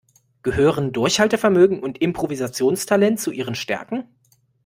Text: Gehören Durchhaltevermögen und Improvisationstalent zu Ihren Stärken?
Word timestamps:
Gehören 0.41 0.93
Durchhaltevermögen 0.93 1.79
und 1.79 1.99
Improvisationstalent 2.01 3.19
zu 3.19 3.29
Ihren 3.29 3.53
Stärken? 3.53 4.05